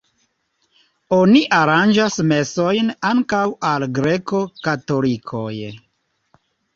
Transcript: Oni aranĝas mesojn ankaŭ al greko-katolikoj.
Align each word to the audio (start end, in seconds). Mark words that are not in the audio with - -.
Oni 1.17 1.41
aranĝas 1.57 2.15
mesojn 2.31 2.89
ankaŭ 3.09 3.41
al 3.73 3.85
greko-katolikoj. 3.99 5.53